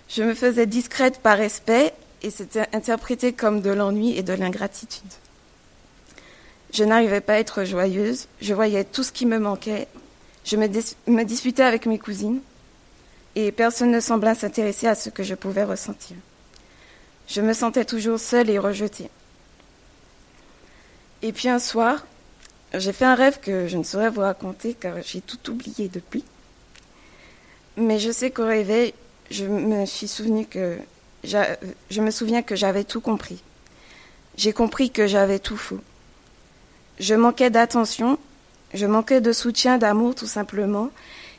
[0.08, 5.02] Je me faisais discrète par respect et c'était interprété comme de l'ennui et de l'ingratitude.
[6.76, 8.28] Je n'arrivais pas à être joyeuse.
[8.42, 9.88] Je voyais tout ce qui me manquait.
[10.44, 12.40] Je me, disputais avec mes cousines
[13.34, 16.18] et personne ne semblait s'intéresser à ce que je pouvais ressentir.
[17.28, 19.08] Je me sentais toujours seule et rejetée.
[21.22, 22.06] Et puis un soir,
[22.74, 26.24] j'ai fait un rêve que je ne saurais vous raconter car j'ai tout oublié depuis.
[27.78, 28.92] Mais je sais qu'au réveil,
[29.30, 30.76] je me suis souvenu que
[31.24, 33.42] je me souviens que j'avais tout compris.
[34.36, 35.80] J'ai compris que j'avais tout faux.
[36.98, 38.18] Je manquais d'attention,
[38.72, 40.90] je manquais de soutien, d'amour tout simplement,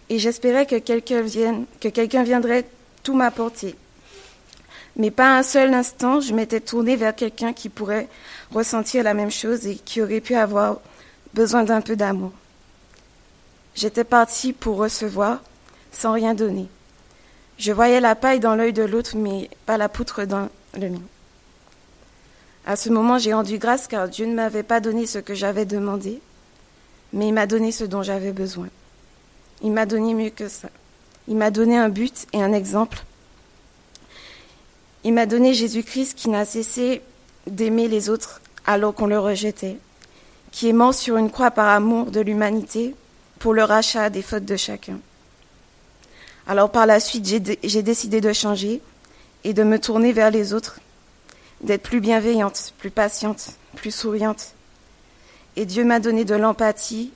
[0.10, 2.66] et j'espérais que quelqu'un viendrait
[3.04, 3.76] tout m'apporter.
[4.96, 8.08] Mais pas un seul instant, je m'étais tournée vers quelqu'un qui pourrait
[8.52, 10.80] ressentir la même chose et qui aurait pu avoir
[11.34, 12.32] besoin d'un peu d'amour.
[13.76, 15.44] J'étais partie pour recevoir
[15.92, 16.68] sans rien donner.
[17.58, 21.02] Je voyais la paille dans l'œil de l'autre, mais pas la poutre dans le mien.
[22.68, 25.64] À ce moment, j'ai rendu grâce car Dieu ne m'avait pas donné ce que j'avais
[25.64, 26.20] demandé,
[27.14, 28.68] mais il m'a donné ce dont j'avais besoin.
[29.62, 30.68] Il m'a donné mieux que ça.
[31.30, 33.06] Il m'a donné un but et un exemple.
[35.06, 37.02] Il m'a donné Jésus-Christ qui n'a cessé
[37.48, 39.78] d'aimer les autres alors qu'on le rejetait,
[40.52, 42.96] qui est mort sur une croix par amour de l'humanité
[43.40, 45.00] pour le rachat des fautes de chacun.
[46.48, 47.26] Alors par la suite,
[47.64, 48.82] j'ai décidé de changer
[49.46, 50.82] et de me tourner vers les autres,
[51.62, 54.54] d'être plus bienveillante, plus patiente, plus souriante.
[55.56, 57.12] Et Dieu m'a donné de l'empathie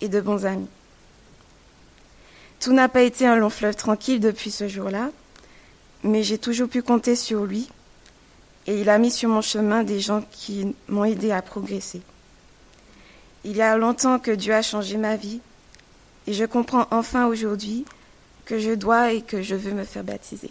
[0.00, 0.68] et de bons amis.
[2.60, 5.10] Tout n'a pas été un long fleuve tranquille depuis ce jour-là,
[6.02, 7.68] mais j'ai toujours pu compter sur lui
[8.66, 12.02] et il a mis sur mon chemin des gens qui m'ont aidé à progresser.
[13.44, 15.40] Il y a longtemps que Dieu a changé ma vie
[16.26, 17.86] et je comprends enfin aujourd'hui
[18.44, 20.50] que je dois et que je veux me faire baptiser.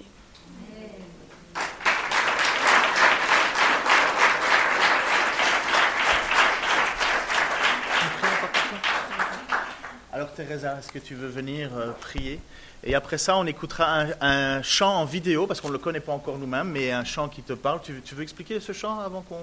[10.12, 12.40] Alors Teresa, est-ce que tu veux venir euh, prier?
[12.84, 16.12] Et après ça, on écoutera un, chant en vidéo, parce qu'on ne le connaît pas
[16.12, 17.82] encore nous-mêmes, mais un chant qui te parle.
[17.82, 19.40] Tu, veux expliquer ce chant avant qu'on...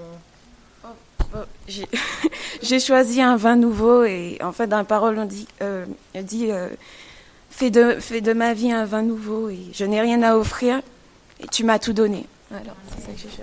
[0.84, 0.88] Oh,
[1.34, 1.38] oh,
[2.62, 6.68] j'ai choisi un vin nouveau et en fait dans la parole on dit, euh, euh,
[7.50, 10.80] fais, de, ma vie un vin nouveau et je n'ai rien à offrir
[11.40, 12.26] et tu m'as tout donné.
[12.52, 13.42] Alors c'est ça que j'ai.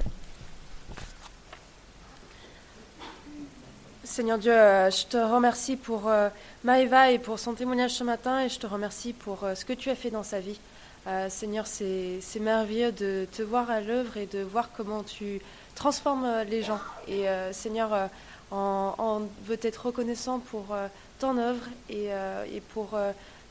[4.12, 6.28] Seigneur Dieu, euh, je te remercie pour euh,
[6.66, 9.72] Maëva et pour son témoignage ce matin et je te remercie pour euh, ce que
[9.72, 10.60] tu as fait dans sa vie.
[11.30, 15.42] Seigneur, c'est merveilleux de te voir à l'œuvre et de voir comment tu
[15.74, 16.80] transformes les gens.
[17.08, 18.10] Et Seigneur,
[18.52, 20.66] on, veut être reconnaissant pour
[21.18, 22.12] ton œuvre et,
[22.72, 23.00] pour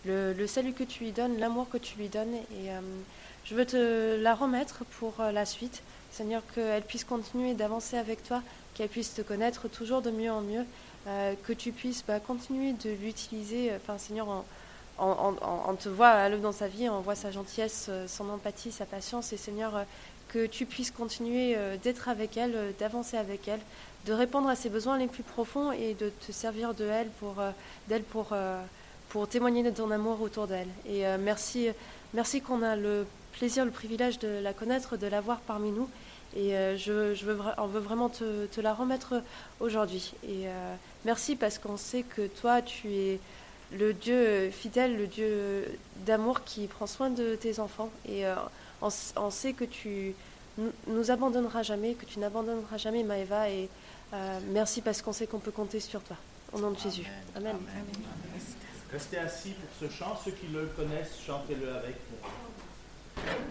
[0.05, 2.35] le, salut que tu lui donnes, l'amour que tu lui donnes.
[2.53, 2.71] Et
[3.45, 5.83] je veux te la remettre pour la suite.
[6.13, 8.43] Seigneur, qu'elle puisse continuer d'avancer avec toi
[8.81, 10.65] qu'elle puisse te connaître toujours de mieux en mieux,
[11.07, 13.71] euh, que tu puisses bah, continuer de l'utiliser.
[13.71, 14.27] Euh, enfin, Seigneur,
[14.99, 18.87] on, te voit l'œuvre dans sa vie, on voit sa gentillesse, euh, son empathie, sa
[18.87, 19.85] patience, et Seigneur,
[20.29, 23.61] que tu puisses continuer d'être avec elle, d'avancer avec elle,
[24.07, 26.73] de répondre à ses besoins les plus profonds et de te servir
[27.19, 27.35] pour,
[27.89, 28.29] d'elle pour,
[29.09, 30.69] pour témoigner de ton amour autour d'elle.
[30.87, 31.71] Et merci,
[32.15, 35.89] merci qu'on a le plaisir, le privilège de la connaître, de la voir parmi nous.
[36.37, 39.23] Et euh, je, je, veux, on veut vraiment te, te la remettre
[39.59, 40.13] aujourd'hui.
[40.25, 43.21] Et euh, merci parce qu'on sait que toi, tu es
[43.73, 45.65] le Dieu fidèle, le Dieu
[46.07, 47.91] d'amour qui prend soin de tes enfants.
[48.09, 48.35] Et euh,
[48.81, 50.15] on, sait que tu
[50.87, 53.51] nous abandonneras jamais, que tu n'abandonneras jamais Maëva.
[53.51, 53.69] Et
[54.49, 56.17] merci parce qu'on sait qu'on peut compter sur toi.
[56.53, 57.05] Au nom de Jésus.
[57.37, 57.57] Amen.
[58.93, 60.19] Restez assis pour ce chant.
[60.25, 61.97] Ceux qui le connaissent, chantez-le avec.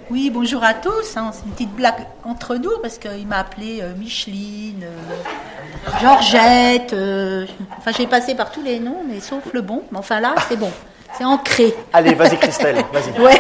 [0.09, 1.17] Oui, bonjour à tous.
[1.17, 1.29] Hein.
[1.31, 6.93] C'est une petite blague entre nous parce qu'il m'a appelé euh, Micheline, euh, Georgette.
[6.93, 7.45] Euh,
[7.77, 9.83] enfin, j'ai passé par tous les noms, mais sauf le bon.
[9.91, 10.71] Mais enfin là, c'est bon.
[11.15, 11.75] C'est ancré.
[11.93, 12.83] Allez, vas-y, Christelle.
[12.93, 13.21] Vas-y.
[13.21, 13.39] Ouais.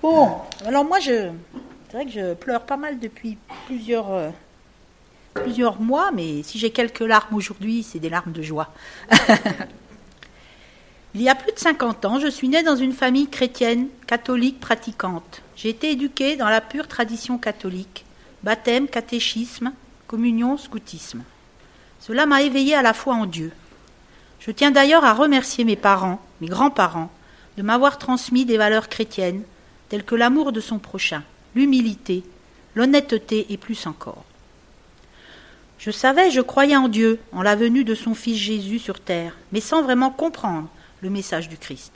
[0.00, 0.30] bon,
[0.66, 1.28] alors moi, je,
[1.90, 4.32] c'est vrai que je pleure pas mal depuis plusieurs,
[5.34, 8.68] plusieurs mois, mais si j'ai quelques larmes aujourd'hui, c'est des larmes de joie.
[11.12, 14.60] Il y a plus de 50 ans, je suis née dans une famille chrétienne, catholique,
[14.60, 15.42] pratiquante.
[15.56, 18.04] J'ai été éduquée dans la pure tradition catholique,
[18.44, 19.72] baptême, catéchisme,
[20.06, 21.24] communion, scoutisme.
[21.98, 23.50] Cela m'a éveillée à la foi en Dieu.
[24.38, 27.10] Je tiens d'ailleurs à remercier mes parents, mes grands-parents,
[27.56, 29.42] de m'avoir transmis des valeurs chrétiennes,
[29.88, 31.24] telles que l'amour de son prochain,
[31.56, 32.22] l'humilité,
[32.76, 34.24] l'honnêteté et plus encore.
[35.78, 39.36] Je savais, je croyais en Dieu, en la venue de son Fils Jésus sur terre,
[39.50, 40.68] mais sans vraiment comprendre
[41.00, 41.92] le message du Christ.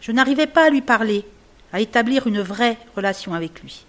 [0.00, 1.24] Je n'arrivais pas à lui parler,
[1.72, 3.84] à établir une vraie relation avec lui.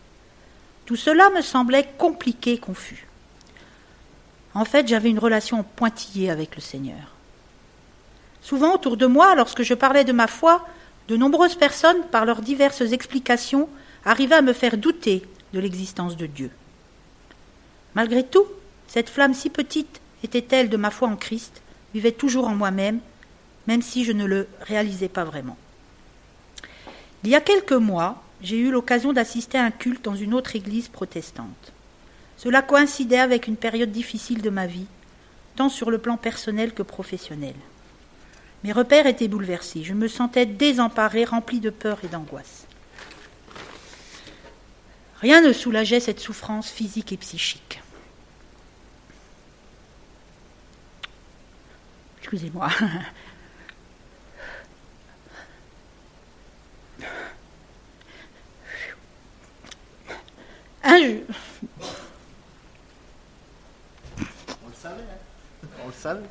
[0.85, 3.07] Tout cela me semblait compliqué confus.
[4.53, 7.13] En fait, j'avais une relation pointillée avec le Seigneur.
[8.41, 10.65] Souvent autour de moi, lorsque je parlais de ma foi,
[11.07, 13.67] de nombreuses personnes, par leurs diverses explications,
[14.05, 15.23] arrivaient à me faire douter
[15.53, 16.51] de l'existence de Dieu.
[17.95, 18.45] Malgré tout,
[18.87, 21.61] cette flamme si petite était-elle de ma foi en Christ,
[21.93, 22.99] vivait toujours en moi-même,
[23.67, 25.57] même si je ne le réalisais pas vraiment.
[27.23, 30.55] Il y a quelques mois, j'ai eu l'occasion d'assister à un culte dans une autre
[30.55, 31.73] église protestante.
[32.37, 34.87] Cela coïncidait avec une période difficile de ma vie,
[35.55, 37.55] tant sur le plan personnel que professionnel.
[38.63, 42.67] Mes repères étaient bouleversés, je me sentais désemparé, rempli de peur et d'angoisse.
[45.21, 47.81] Rien ne soulageait cette souffrance physique et psychique.
[52.19, 52.69] Excusez-moi.
[60.87, 61.21] Un jour.
[64.19, 66.21] On le savait, hein On le savait.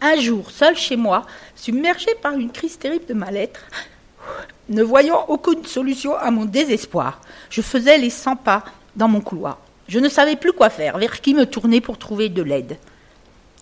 [0.00, 1.26] Un jour, seul chez moi,
[1.56, 3.60] submergé par une crise terrible de mal-être,
[4.68, 9.58] ne voyant aucune solution à mon désespoir, je faisais les cent pas dans mon couloir.
[9.88, 12.78] Je ne savais plus quoi faire, vers qui me tourner pour trouver de l'aide.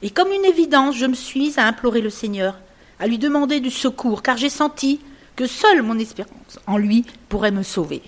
[0.02, 2.58] Et comme une évidence, je me suis mise à implorer le Seigneur,
[3.00, 5.00] à lui demander du secours, car j'ai senti
[5.38, 8.02] que seule mon espérance en lui pourrait me sauver.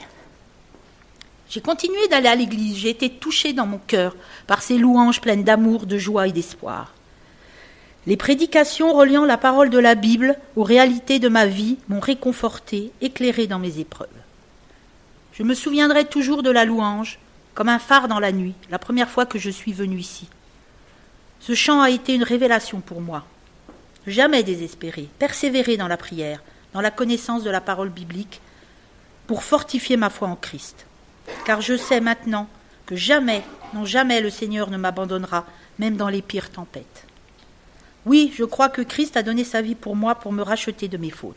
[1.48, 4.16] J'ai continué d'aller à l'église, j'ai été touchée dans mon cœur
[4.48, 6.92] par ces louanges pleines d'amour, de joie et d'espoir.
[8.08, 12.90] Les prédications reliant la parole de la Bible aux réalités de ma vie m'ont réconforté,
[13.00, 14.08] éclairé dans mes épreuves.
[15.32, 17.20] Je me souviendrai toujours de la louange,
[17.54, 20.26] comme un phare dans la nuit, la première fois que je suis venu ici.
[21.38, 23.24] Ce chant a été une révélation pour moi.
[24.08, 28.40] Jamais désespérer, persévérer dans la prière, dans la connaissance de la parole biblique,
[29.26, 30.87] pour fortifier ma foi en Christ.
[31.44, 32.48] Car je sais maintenant
[32.87, 33.42] que jamais,
[33.74, 35.46] non jamais le Seigneur ne m'abandonnera,
[35.78, 37.06] même dans les pires tempêtes.
[38.06, 40.96] Oui, je crois que Christ a donné sa vie pour moi pour me racheter de
[40.96, 41.37] mes fautes.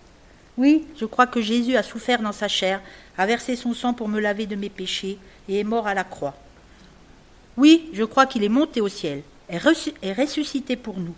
[0.57, 2.81] Oui, je crois que Jésus a souffert dans sa chair,
[3.17, 5.17] a versé son sang pour me laver de mes péchés
[5.49, 6.35] et est mort à la croix.
[7.57, 11.15] Oui, je crois qu'il est monté au ciel, est, ressuscité pour nous,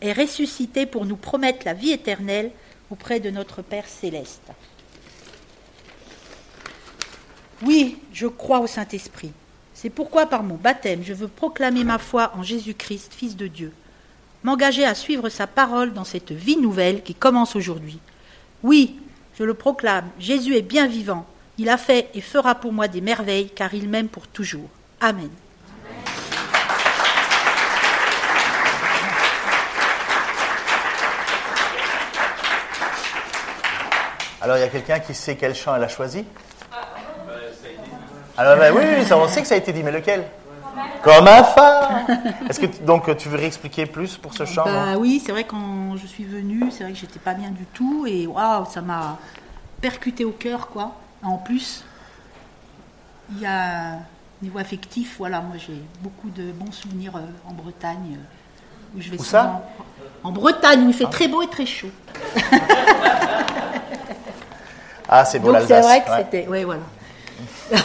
[0.00, 2.50] est ressuscité pour nous promettre la vie éternelle
[2.92, 4.52] auprès de notre Père céleste.
[7.62, 9.32] Oui, je crois au Saint-Esprit.
[9.72, 13.72] C'est pourquoi par mon baptême, je veux proclamer ma foi en Jésus-Christ, Fils de Dieu,
[14.44, 17.98] m'engager à suivre sa parole dans cette vie nouvelle qui commence aujourd'hui.
[18.62, 19.00] Oui,
[19.38, 21.26] je le proclame, Jésus est bien vivant.
[21.56, 24.68] Il a fait et fera pour moi des merveilles, car il m'aime pour toujours.
[25.00, 25.30] Amen.
[34.42, 36.24] Alors, il y a quelqu'un qui sait quel chant elle a choisi
[38.36, 40.24] Alors, ben oui, ça, on sait que ça a été dit, mais lequel
[41.04, 42.00] Comme un phare
[42.50, 45.96] Est-ce que donc tu veux réexpliquer plus pour ce chant bah, Oui, c'est vrai quand
[45.96, 49.16] je suis venue, c'est vrai que j'étais pas bien du tout et waouh, ça m'a
[49.80, 50.96] percuté au cœur, quoi.
[51.22, 51.84] En plus,
[53.30, 53.98] il y a
[54.42, 58.16] niveau affectif, voilà, moi j'ai beaucoup de bons souvenirs euh, en Bretagne.
[58.16, 59.62] Euh, où je vais où ça
[60.24, 61.10] En Bretagne, où il fait ah.
[61.10, 61.90] très beau et très chaud.
[65.14, 65.68] Ah, c'est beau l'Alsace.
[65.68, 66.46] C'est vrai que c'était.
[66.48, 66.80] Oui, voilà.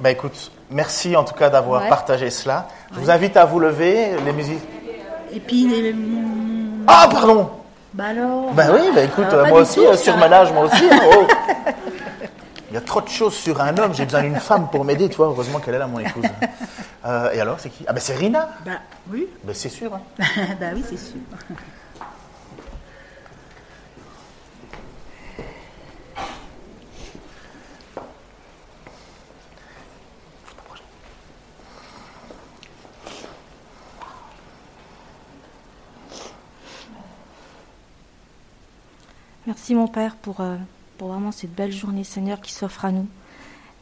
[0.00, 2.66] bah écoute, merci en tout cas d'avoir partagé cela.
[2.92, 4.64] Je vous invite à vous lever, les musiques.
[5.32, 5.94] Et puis les.
[6.88, 7.50] Ah, pardon
[7.94, 10.84] Bah alors Bah oui, bah écoute, moi aussi, sur surmenage, moi aussi.
[10.90, 11.26] Hein, oh.
[12.70, 15.08] Il y a trop de choses sur un homme, j'ai besoin d'une femme pour m'aider,
[15.08, 15.26] tu vois.
[15.26, 16.24] Heureusement qu'elle est là, mon épouse.
[17.04, 17.84] Euh, et alors, c'est qui?
[17.86, 18.72] Ah, ben c'est Rina Bah
[19.12, 19.26] oui.
[19.44, 19.92] Bah c'est sûr.
[19.92, 20.00] Hein.
[20.60, 21.18] bah oui, c'est sûr.
[39.62, 40.56] Merci mon Père pour, euh,
[40.98, 43.06] pour vraiment cette belle journée Seigneur qui s'offre à nous.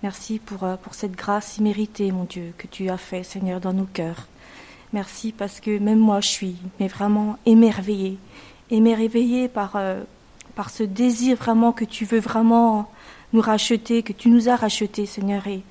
[0.02, 3.72] Merci pour, euh, pour cette grâce imméritée mon Dieu que tu as fait Seigneur dans
[3.72, 4.26] nos cœurs.
[4.92, 8.18] Merci parce que même moi je suis mais vraiment émerveillée,
[8.70, 10.02] émerveillée par, euh,
[10.54, 12.90] par ce désir vraiment que tu veux vraiment
[13.32, 15.46] nous racheter, que tu nous as rachetés Seigneur.
[15.46, 15.62] Et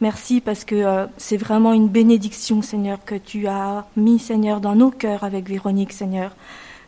[0.00, 4.90] merci parce que c'est vraiment une bénédiction Seigneur que tu as mis Seigneur dans nos
[4.90, 6.34] cœurs avec Véronique Seigneur.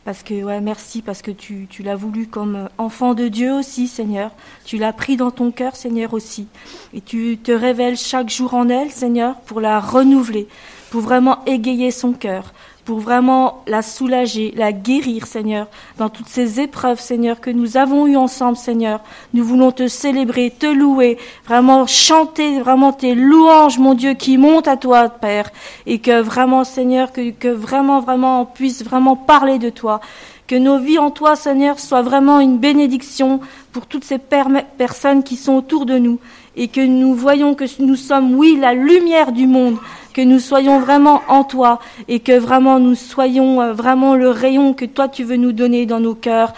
[0.04, 3.52] Parce que, ouais, merci, parce que tu, tu l'as voulu comme euh, enfant de Dieu
[3.52, 4.32] aussi, Seigneur.
[4.64, 6.48] Tu l'as pris dans ton cœur, Seigneur, aussi.
[6.92, 10.48] Et tu te révèles chaque jour en elle, Seigneur, pour la renouveler,
[10.92, 12.52] pour vraiment égayer son cœur,
[12.84, 18.06] pour vraiment la soulager, la guérir, Seigneur, dans toutes ces épreuves, Seigneur, que nous avons
[18.06, 19.00] eues ensemble, Seigneur.
[19.32, 21.16] Nous voulons te célébrer, te louer,
[21.46, 25.50] vraiment chanter vraiment tes louanges, mon Dieu, qui montent à toi, Père,
[25.86, 30.02] et que vraiment, Seigneur, que, que vraiment, vraiment, on puisse vraiment parler de toi,
[30.46, 33.40] Que nos vies en toi, Seigneur, soient vraiment une bénédiction
[33.72, 36.18] pour toutes ces personnes qui sont autour de nous.
[36.56, 39.76] Et que nous voyons que nous sommes, oui, la lumière du monde.
[40.12, 41.80] Que nous soyons vraiment en toi.
[42.08, 45.86] Et que vraiment nous soyons euh, vraiment le rayon que toi tu veux nous donner
[45.86, 46.52] dans nos cœurs.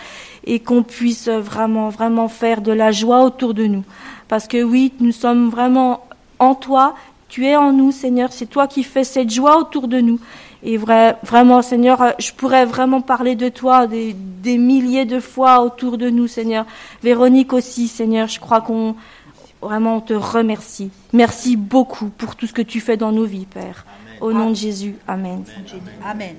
[0.46, 3.84] Et qu'on puisse vraiment, vraiment faire de la joie autour de nous.
[4.28, 6.04] Parce que oui, nous sommes vraiment
[6.38, 6.94] en toi.
[7.28, 8.32] Tu es en nous, Seigneur.
[8.32, 10.20] C'est toi qui fais cette joie autour de nous.
[10.66, 15.60] Et vrai, vraiment, Seigneur, je pourrais vraiment parler de toi des, des, milliers de fois
[15.60, 16.64] autour de nous, Seigneur.
[17.02, 18.94] Véronique aussi, Seigneur, je crois qu'on
[19.64, 20.90] vraiment on te remercie.
[21.12, 23.84] Merci beaucoup pour tout ce que tu fais dans nos vies, Père.
[24.20, 25.44] Au nom de Jésus, Amen.
[26.04, 26.36] Amen.